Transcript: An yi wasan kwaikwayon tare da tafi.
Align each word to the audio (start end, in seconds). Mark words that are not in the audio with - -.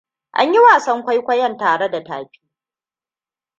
An 0.31 0.53
yi 0.53 0.59
wasan 0.59 1.03
kwaikwayon 1.03 1.57
tare 1.57 1.89
da 1.91 2.03
tafi. 2.03 2.39